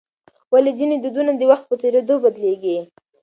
ولې 0.53 0.71
ځینې 0.79 0.95
دودونه 1.03 1.31
د 1.37 1.41
وخت 1.51 1.65
په 1.67 1.75
تېرېدو 1.81 2.15
بدلیږي؟ 2.23 2.77